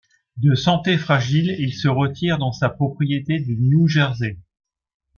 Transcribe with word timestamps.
De 0.37 0.55
santé 0.55 0.97
fragile, 0.97 1.55
il 1.59 1.75
se 1.75 1.87
retire 1.87 2.39
dans 2.39 2.51
sa 2.51 2.69
propriété 2.69 3.37
du 3.39 3.55
New 3.57 3.87
Jersey. 3.87 4.39